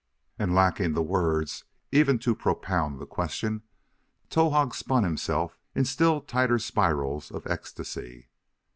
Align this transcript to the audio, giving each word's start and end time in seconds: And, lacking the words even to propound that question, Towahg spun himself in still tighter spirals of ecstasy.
And, 0.39 0.55
lacking 0.55 0.93
the 0.93 1.03
words 1.03 1.63
even 1.91 2.17
to 2.25 2.33
propound 2.33 2.97
that 2.99 3.09
question, 3.09 3.61
Towahg 4.31 4.73
spun 4.73 5.03
himself 5.03 5.55
in 5.75 5.85
still 5.85 6.21
tighter 6.21 6.57
spirals 6.57 7.29
of 7.29 7.45
ecstasy. 7.45 8.27